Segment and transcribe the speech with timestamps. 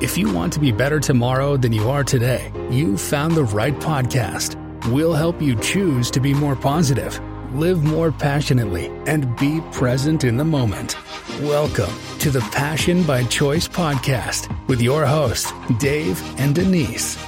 [0.00, 3.74] If you want to be better tomorrow than you are today, you've found the right
[3.74, 4.54] podcast.
[4.92, 7.18] We'll help you choose to be more positive,
[7.52, 10.96] live more passionately, and be present in the moment.
[11.40, 11.90] Welcome
[12.20, 17.18] to the Passion by Choice podcast with your hosts, Dave and Denise.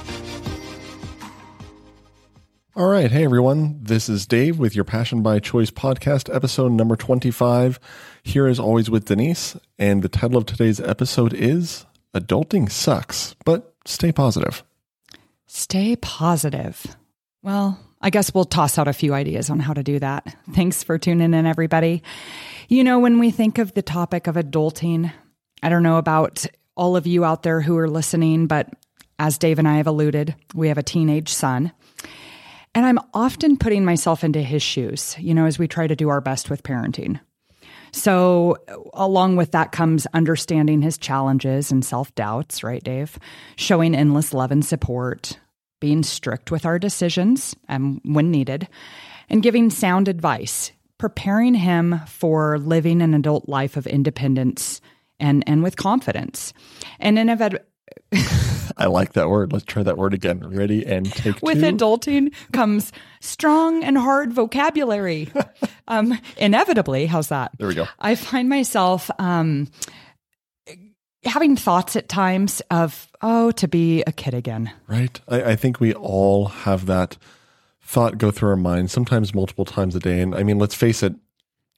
[2.73, 3.11] All right.
[3.11, 3.79] Hey, everyone.
[3.81, 7.81] This is Dave with your Passion by Choice podcast, episode number 25.
[8.23, 9.57] Here, as always, with Denise.
[9.77, 14.63] And the title of today's episode is Adulting Sucks, but Stay Positive.
[15.47, 16.95] Stay positive.
[17.43, 20.35] Well, I guess we'll toss out a few ideas on how to do that.
[20.53, 22.03] Thanks for tuning in, everybody.
[22.69, 25.11] You know, when we think of the topic of adulting,
[25.61, 26.45] I don't know about
[26.77, 28.69] all of you out there who are listening, but
[29.19, 31.73] as Dave and I have alluded, we have a teenage son.
[32.73, 36.09] And I'm often putting myself into his shoes, you know, as we try to do
[36.09, 37.19] our best with parenting.
[37.91, 38.57] So,
[38.93, 43.19] along with that comes understanding his challenges and self doubts, right, Dave?
[43.57, 45.37] Showing endless love and support,
[45.79, 48.67] being strict with our decisions and when needed,
[49.29, 54.79] and giving sound advice, preparing him for living an adult life of independence
[55.19, 56.53] and, and with confidence.
[56.99, 57.63] And innovative.
[58.77, 59.53] I like that word.
[59.53, 60.39] Let's try that word again.
[60.39, 61.71] Ready and take With two.
[61.71, 65.29] adulting comes strong and hard vocabulary.
[65.87, 67.51] um, inevitably, how's that?
[67.57, 67.87] There we go.
[67.99, 69.67] I find myself um,
[71.23, 74.71] having thoughts at times of, oh, to be a kid again.
[74.87, 75.19] Right.
[75.27, 77.17] I, I think we all have that
[77.81, 80.21] thought go through our minds, sometimes multiple times a day.
[80.21, 81.13] And I mean, let's face it,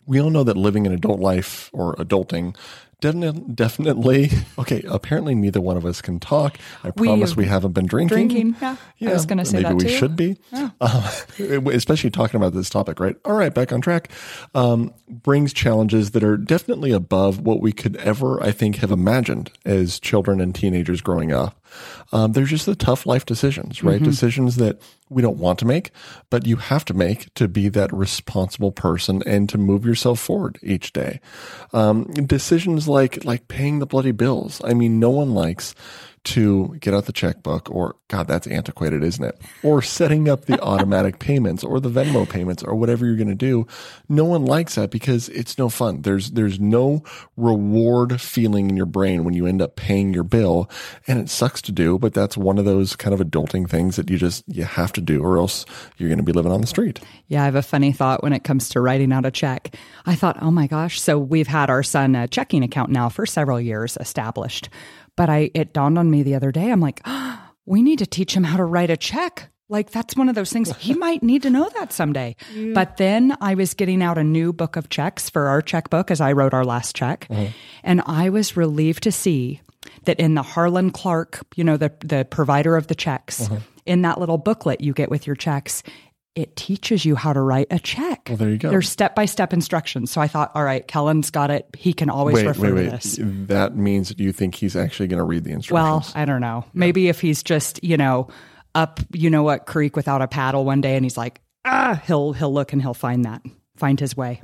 [0.06, 2.56] we all know that living an adult life or adulting
[3.04, 4.30] definitely, definitely.
[4.58, 6.58] Okay apparently neither one of us can talk.
[6.84, 8.28] I promise we, haven't been drinking.
[8.28, 8.56] Drinking,
[9.00, 9.10] yeah.
[9.10, 9.90] I was going to say maybe we too.
[9.90, 10.38] should be.
[10.80, 13.16] Uh, especially talking about this topic right?
[13.26, 14.10] All right back on track.
[14.54, 19.52] Um, brings challenges that are definitely above what we could ever i think have imagined
[19.66, 21.63] as children and teenagers growing up
[22.12, 23.96] um, they're just the tough life decisions, right?
[23.96, 24.06] Mm-hmm.
[24.06, 25.92] Decisions that we don't want to make,
[26.30, 30.60] but you have to make to be that responsible person and to move yourself forward
[30.62, 31.20] each day.
[31.72, 34.62] Um, decisions like like paying the bloody bills.
[34.64, 35.76] I mean, no one likes
[36.24, 39.42] to get out the checkbook or God, that's antiquated, isn't it?
[39.64, 43.36] Or setting up the automatic payments or the Venmo payments or whatever you're going to
[43.36, 43.68] do.
[44.08, 46.04] No one likes that because it's no fun.
[46.04, 47.04] There's, there's no
[47.36, 50.70] reward feeling in your brain when you end up paying your bill
[51.08, 54.10] and it sucks to do, but that's one of those kind of adulting things that
[54.10, 55.66] you just, you have to do or else
[55.98, 57.00] you're going to be living on the street.
[57.28, 59.76] Yeah, I have a funny thought when it comes to writing out a check.
[60.06, 63.26] I thought, oh my gosh, so we've had our son a checking account now for
[63.26, 64.70] several years established.
[65.16, 66.72] But I it dawned on me the other day.
[66.72, 69.50] I'm like, oh, we need to teach him how to write a check.
[69.70, 72.36] Like that's one of those things he might need to know that someday.
[72.74, 76.22] But then I was getting out a new book of checks for our checkbook as
[76.22, 77.48] I wrote our last check, uh-huh.
[77.84, 79.62] and I was relieved to see
[80.06, 83.60] that in the Harland Clarke, you know, the the provider of the checks, uh-huh.
[83.86, 85.84] in that little booklet you get with your checks,
[86.36, 88.28] it teaches you how to write a check.
[88.28, 88.70] Well, there you go.
[88.70, 90.12] There's step by step instructions.
[90.12, 91.68] So I thought, all right, Kellen's got it.
[91.78, 93.20] He can always Wait, refer wait, to this.
[93.22, 96.14] That means that you think he's actually going to read the instructions.
[96.16, 96.22] Well.
[96.22, 96.66] I don't know.
[96.74, 98.30] Maybe if he's just, you know,
[98.74, 102.34] up, you know what, creek without a paddle one day and he's like, ah, he'll
[102.34, 103.42] he'll look and he'll find that,
[103.76, 104.42] find his way.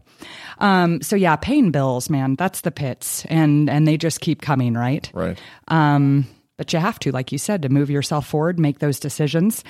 [0.59, 3.25] Um, so yeah, paying bills, man, that's the pits.
[3.25, 5.09] And and they just keep coming, right?
[5.13, 5.39] right.
[5.69, 6.27] Um,
[6.59, 9.63] but you have to, like you said, to move yourself forward, make those decisions.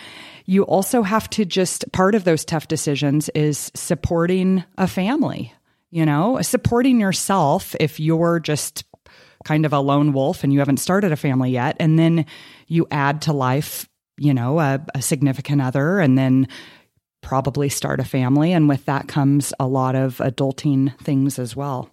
[0.46, 5.54] You also have to just, part of those tough decisions is supporting a family,
[5.92, 8.86] you know, supporting yourself if you're just
[9.46, 11.78] kind of a lone wolf and you haven't started a family yet.
[11.80, 12.26] And then
[12.66, 16.48] you add to life, you know, a, a significant other and then
[17.22, 18.52] probably start a family.
[18.52, 21.92] And with that comes a lot of adulting things as well.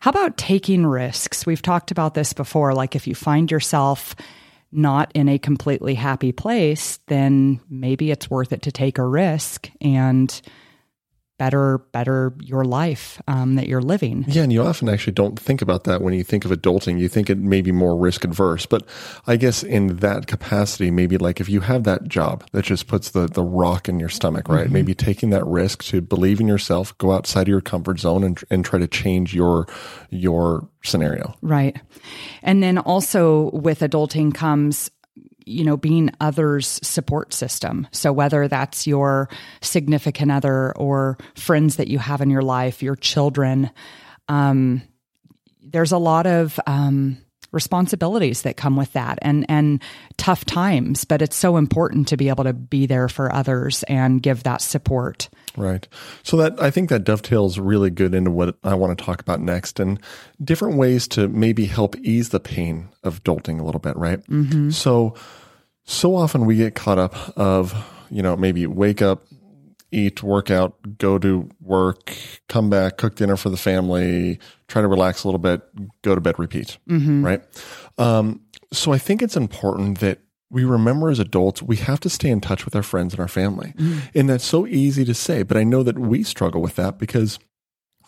[0.00, 1.46] How about taking risks?
[1.46, 2.74] We've talked about this before.
[2.74, 4.14] Like if you find yourself
[4.72, 9.70] not in a completely happy place, then maybe it's worth it to take a risk
[9.80, 10.40] and
[11.40, 14.26] better better your life um, that you're living.
[14.28, 17.00] Yeah, and you often actually don't think about that when you think of adulting.
[17.00, 18.86] You think it may be more risk adverse, but
[19.26, 23.12] I guess in that capacity, maybe like if you have that job that just puts
[23.12, 24.70] the the rock in your stomach, right?
[24.70, 28.38] Maybe taking that risk to believe in yourself, go outside of your comfort zone, and
[28.50, 29.66] and try to change your
[30.10, 31.34] your scenario.
[31.40, 31.80] Right.
[32.42, 34.90] And then also with adulting comes
[35.50, 39.28] you know being others support system so whether that's your
[39.60, 43.70] significant other or friends that you have in your life your children
[44.28, 44.82] um,
[45.62, 47.18] there's a lot of um,
[47.52, 49.82] responsibilities that come with that and and
[50.16, 54.22] tough times but it's so important to be able to be there for others and
[54.22, 55.86] give that support Right.
[56.22, 59.40] So that I think that dovetails really good into what I want to talk about
[59.40, 60.00] next and
[60.42, 64.24] different ways to maybe help ease the pain of adulting a little bit, right?
[64.28, 64.70] Mm-hmm.
[64.70, 65.14] So
[65.90, 67.74] so often we get caught up of,
[68.10, 69.26] you know, maybe wake up,
[69.90, 72.14] eat, work out, go to work,
[72.48, 74.38] come back, cook dinner for the family,
[74.68, 75.62] try to relax a little bit,
[76.02, 77.24] go to bed, repeat, mm-hmm.
[77.24, 77.42] right?
[77.98, 78.40] Um,
[78.72, 82.40] so I think it's important that we remember as adults, we have to stay in
[82.40, 83.72] touch with our friends and our family.
[83.76, 84.02] Mm.
[84.14, 87.40] And that's so easy to say, but I know that we struggle with that because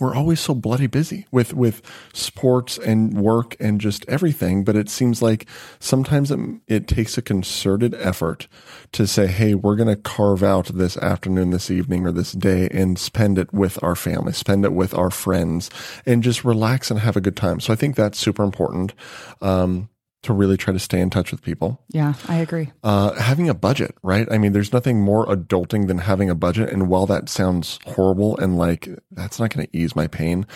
[0.03, 1.81] we're always so bloody busy with, with
[2.13, 4.65] sports and work and just everything.
[4.65, 5.47] But it seems like
[5.79, 8.49] sometimes it, it takes a concerted effort
[8.91, 12.69] to say, Hey, we're going to carve out this afternoon, this evening, or this day
[12.73, 15.71] and spend it with our family, spend it with our friends
[16.05, 17.61] and just relax and have a good time.
[17.61, 18.95] So I think that's super important.
[19.41, 19.89] Um,
[20.23, 21.83] to really try to stay in touch with people.
[21.89, 22.71] Yeah, I agree.
[22.83, 24.29] Uh, having a budget, right?
[24.31, 26.71] I mean, there's nothing more adulting than having a budget.
[26.71, 30.47] And while that sounds horrible and like that's not going to ease my pain,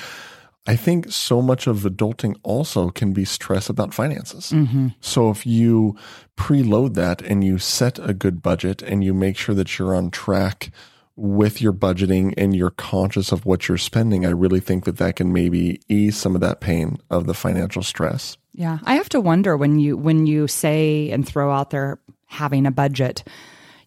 [0.69, 4.51] I think so much of adulting also can be stress about finances.
[4.51, 4.89] Mm-hmm.
[5.01, 5.97] So if you
[6.37, 10.11] preload that and you set a good budget and you make sure that you're on
[10.11, 10.71] track
[11.15, 15.17] with your budgeting and you're conscious of what you're spending, I really think that that
[15.17, 18.37] can maybe ease some of that pain of the financial stress.
[18.57, 22.67] Yeah, I have to wonder when you when you say and throw out there having
[22.67, 23.23] a budget.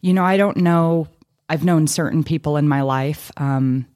[0.02, 1.08] You know, I don't know.
[1.50, 3.88] I've known certain people in my life um,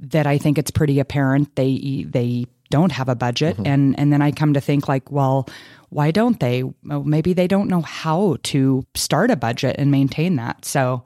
[0.00, 3.66] that I think it's pretty apparent they they don't have a budget, mm-hmm.
[3.66, 5.48] and and then I come to think like, well,
[5.90, 6.62] why don't they?
[6.62, 10.64] Well, maybe they don't know how to start a budget and maintain that.
[10.64, 11.04] So,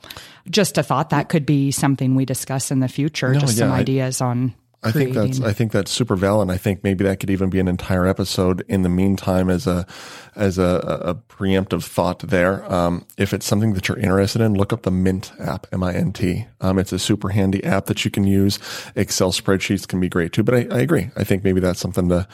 [0.48, 3.32] just a thought that could be something we discuss in the future.
[3.32, 6.48] No, just yeah, some ideas I, on I think that's I think that's super valid.
[6.48, 8.64] I think maybe that could even be an entire episode.
[8.66, 9.86] In the meantime, as a
[10.34, 14.72] as a, a preemptive thought there, um, if it's something that you're interested in, look
[14.72, 16.46] up the Mint app, M I N T.
[16.62, 18.58] Um, it's a super handy app that you can use.
[18.96, 20.42] Excel spreadsheets can be great too.
[20.42, 21.10] But I, I agree.
[21.14, 22.26] I think maybe that's something to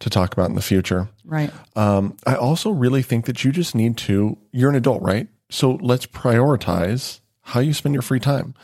[0.00, 1.08] to talk about in the future.
[1.24, 1.52] Right.
[1.76, 4.36] Um, I also really think that you just need to.
[4.50, 5.28] You're an adult, right?
[5.50, 8.54] So let's prioritize how you spend your free time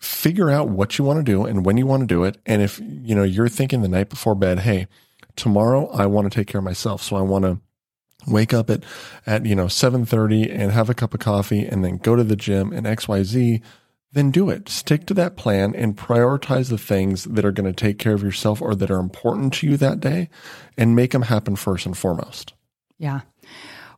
[0.00, 2.38] figure out what you want to do and when you want to do it.
[2.46, 4.86] And if, you know, you're thinking the night before bed, Hey,
[5.36, 7.02] tomorrow I want to take care of myself.
[7.02, 7.60] So I want to
[8.26, 8.84] wake up at,
[9.26, 12.36] at, you know, 730 and have a cup of coffee and then go to the
[12.36, 13.62] gym and XYZ,
[14.12, 14.68] then do it.
[14.68, 18.22] Stick to that plan and prioritize the things that are going to take care of
[18.22, 20.28] yourself or that are important to you that day
[20.76, 22.54] and make them happen first and foremost.
[22.98, 23.20] Yeah.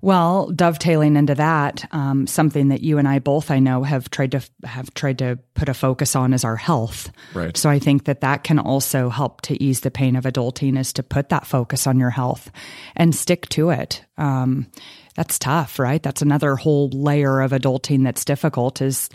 [0.00, 4.32] Well, dovetailing into that, um, something that you and I both, I know, have tried
[4.32, 7.10] to have tried to put a focus on is our health.
[7.34, 7.56] Right.
[7.56, 10.92] So I think that that can also help to ease the pain of adulting is
[10.94, 12.50] to put that focus on your health
[12.94, 14.04] and stick to it.
[14.16, 14.68] Um,
[15.16, 16.02] that's tough, right?
[16.02, 18.80] That's another whole layer of adulting that's difficult.
[18.80, 19.08] Is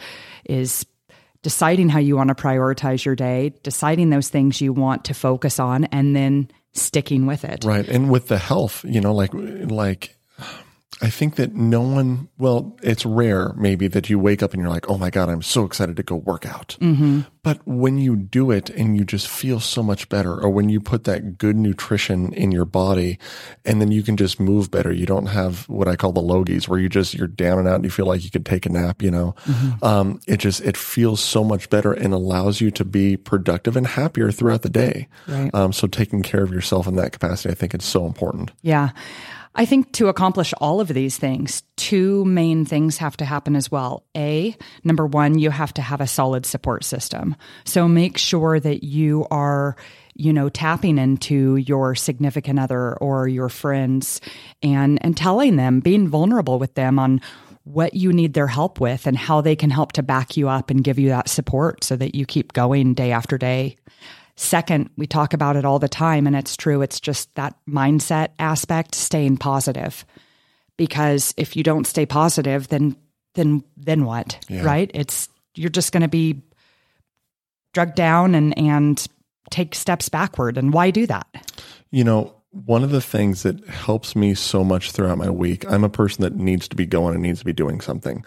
[0.44, 0.86] is
[1.44, 5.60] deciding how you want to prioritize your day, deciding those things you want to focus
[5.60, 7.64] on, and then sticking with it.
[7.64, 7.88] Right.
[7.88, 10.18] And with the health, you know, like like
[11.02, 14.72] I think that no one, well, it's rare maybe that you wake up and you're
[14.72, 16.78] like, oh my God, I'm so excited to go work out.
[16.80, 17.22] Mm-hmm.
[17.42, 20.80] But when you do it and you just feel so much better, or when you
[20.80, 23.20] put that good nutrition in your body
[23.66, 26.70] and then you can just move better, you don't have what I call the logies
[26.70, 28.70] where you just, you're down and out and you feel like you could take a
[28.70, 29.84] nap, you know, mm-hmm.
[29.84, 33.88] um, it just, it feels so much better and allows you to be productive and
[33.88, 35.10] happier throughout the day.
[35.28, 35.54] Right.
[35.54, 38.52] Um, so taking care of yourself in that capacity, I think it's so important.
[38.62, 38.92] Yeah.
[39.56, 43.70] I think to accomplish all of these things, two main things have to happen as
[43.70, 44.04] well.
[44.18, 47.36] A, number one, you have to have a solid support system.
[47.64, 49.76] So make sure that you are
[50.16, 54.22] you know tapping into your significant other or your friends
[54.62, 57.20] and and telling them being vulnerable with them on
[57.64, 60.70] what you need their help with and how they can help to back you up
[60.70, 63.76] and give you that support so that you keep going day after day
[64.36, 66.82] Second, we talk about it all the time, and it's true.
[66.82, 70.06] It's just that mindset aspect, staying positive.
[70.76, 72.96] Because if you don't stay positive, then
[73.36, 74.44] then then what?
[74.50, 74.64] Yeah.
[74.64, 74.90] Right?
[74.94, 76.42] It's you're just going to be
[77.74, 79.06] drugged down and and
[79.52, 80.58] take steps backward.
[80.58, 81.28] And why do that?
[81.92, 82.34] You know,
[82.66, 86.24] one of the things that helps me so much throughout my week, I'm a person
[86.24, 88.26] that needs to be going and needs to be doing something.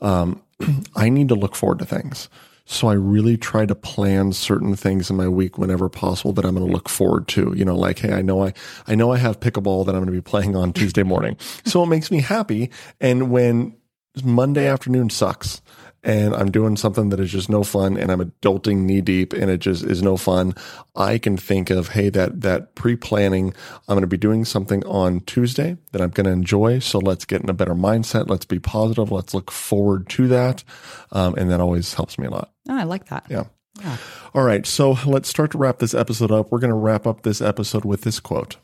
[0.00, 0.42] Um,
[0.96, 2.28] I need to look forward to things.
[2.66, 6.54] So I really try to plan certain things in my week whenever possible that I'm
[6.56, 7.54] going to look forward to.
[7.56, 8.52] You know, like, hey, I know I,
[8.88, 11.36] I know I have pickleball that I'm going to be playing on Tuesday morning.
[11.64, 12.70] so it makes me happy.
[13.00, 13.76] And when
[14.24, 15.62] Monday afternoon sucks
[16.06, 19.50] and I'm doing something that is just no fun and I'm adulting knee deep and
[19.50, 20.54] it just is no fun,
[20.94, 23.52] I can think of, hey, that, that pre planning,
[23.88, 26.78] I'm going to be doing something on Tuesday that I'm going to enjoy.
[26.78, 28.30] So let's get in a better mindset.
[28.30, 29.10] Let's be positive.
[29.10, 30.62] Let's look forward to that.
[31.10, 32.52] Um, and that always helps me a lot.
[32.68, 33.26] Oh, I like that.
[33.28, 33.46] Yeah.
[33.80, 33.96] yeah.
[34.32, 34.64] All right.
[34.64, 36.52] So let's start to wrap this episode up.
[36.52, 38.58] We're going to wrap up this episode with this quote.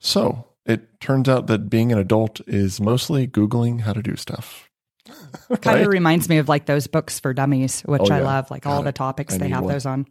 [0.00, 4.68] So it turns out that being an adult is mostly Googling how to do stuff.
[5.48, 5.60] Right?
[5.60, 8.16] Kind of reminds me of like those books for dummies, which oh, yeah.
[8.16, 9.72] I love, like all the topics I they have one.
[9.72, 10.06] those on.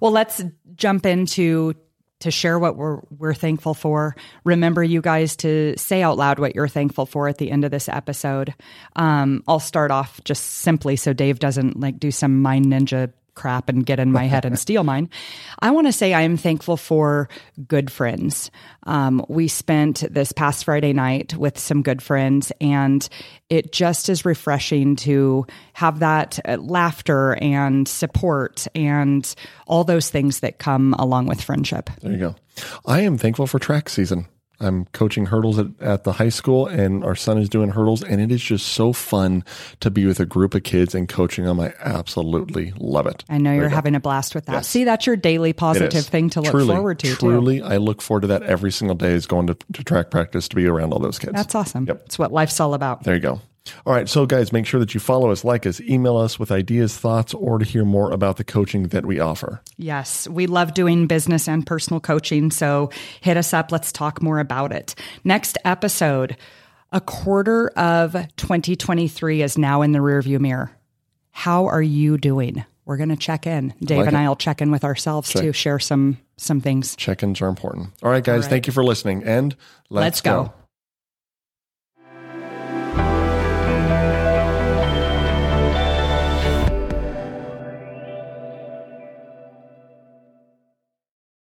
[0.00, 0.42] Well, let's
[0.74, 1.74] jump into
[2.20, 4.16] to share what we're we're thankful for.
[4.44, 7.70] Remember, you guys, to say out loud what you're thankful for at the end of
[7.70, 8.54] this episode.
[8.96, 13.68] Um, I'll start off just simply so Dave doesn't like do some mind ninja crap
[13.68, 15.08] and get in my head and steal mine.
[15.60, 17.28] I want to say I am thankful for
[17.66, 18.50] good friends.
[18.84, 23.08] Um, we spent this past Friday night with some good friends, and
[23.50, 29.34] it just is refreshing to have that uh, laughter and support and
[29.66, 31.90] all those things that come along with friendship.
[32.00, 32.36] There you go.
[32.86, 34.26] I am thankful for track season.
[34.60, 38.20] I'm coaching hurdles at, at, the high school and our son is doing hurdles and
[38.20, 39.44] it is just so fun
[39.80, 41.58] to be with a group of kids and coaching them.
[41.60, 43.24] I absolutely love it.
[43.28, 44.52] I know you're having a blast with that.
[44.52, 44.68] Yes.
[44.68, 47.14] See, that's your daily positive thing to look truly, forward to.
[47.14, 47.64] Truly, too.
[47.64, 50.56] I look forward to that every single day is going to, to track practice to
[50.56, 51.32] be around all those kids.
[51.32, 51.86] That's awesome.
[51.86, 52.02] Yep.
[52.06, 53.04] It's what life's all about.
[53.04, 53.40] There you go.
[53.86, 54.08] All right.
[54.08, 57.34] So, guys, make sure that you follow us, like us, email us with ideas, thoughts,
[57.34, 59.60] or to hear more about the coaching that we offer.
[59.76, 60.28] Yes.
[60.28, 62.50] We love doing business and personal coaching.
[62.50, 62.90] So,
[63.20, 63.72] hit us up.
[63.72, 64.94] Let's talk more about it.
[65.24, 66.36] Next episode
[66.94, 70.70] a quarter of 2023 is now in the rearview mirror.
[71.32, 72.64] How are you doing?
[72.84, 73.74] We're going to check in.
[73.82, 75.42] Dave like and I will check in with ourselves check.
[75.42, 76.94] to share some some things.
[76.94, 77.88] Check ins are important.
[78.02, 78.34] All right, guys.
[78.34, 78.50] All right.
[78.50, 79.24] Thank you for listening.
[79.24, 79.56] And
[79.90, 80.44] let's, let's go.
[80.44, 80.54] go.